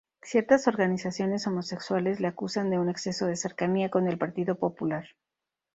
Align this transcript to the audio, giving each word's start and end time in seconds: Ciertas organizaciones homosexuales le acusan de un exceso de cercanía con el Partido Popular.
Ciertas 0.23 0.67
organizaciones 0.67 1.45
homosexuales 1.45 2.19
le 2.19 2.27
acusan 2.29 2.71
de 2.71 2.79
un 2.79 2.89
exceso 2.89 3.27
de 3.27 3.35
cercanía 3.35 3.91
con 3.91 4.07
el 4.07 4.17
Partido 4.17 4.55
Popular. 4.57 5.05